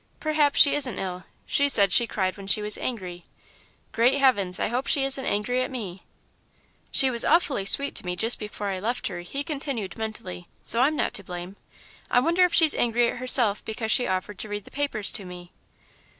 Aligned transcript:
Perhaps 0.19 0.59
she 0.59 0.73
isn't 0.73 0.97
ill 0.97 1.25
she 1.45 1.69
said 1.69 1.93
she 1.93 2.07
cried 2.07 2.35
when 2.35 2.47
she 2.47 2.63
was 2.63 2.75
angry. 2.79 3.25
Great 3.91 4.17
Heavens! 4.17 4.59
I 4.59 4.67
hope 4.69 4.87
she 4.87 5.03
isn't 5.03 5.23
angry 5.25 5.61
at 5.61 5.69
me! 5.69 6.01
"She 6.89 7.11
was 7.11 7.23
awfully 7.23 7.65
sweet 7.65 7.93
to 7.97 8.05
me 8.07 8.15
just 8.15 8.39
before 8.39 8.69
I 8.69 8.79
left 8.79 9.05
her," 9.09 9.19
he 9.19 9.43
continued, 9.43 9.95
mentally, 9.99 10.47
"so 10.63 10.81
I'm 10.81 10.95
not 10.95 11.13
to 11.13 11.23
blame. 11.23 11.55
I 12.09 12.19
wonder 12.19 12.43
if 12.45 12.51
she's 12.55 12.73
angry 12.73 13.11
at 13.11 13.17
herself 13.17 13.63
because 13.63 13.91
she 13.91 14.07
offered 14.07 14.39
to 14.39 14.49
read 14.49 14.63
the 14.63 14.71
papers 14.71 15.11
to 15.11 15.23
me?" 15.23 15.51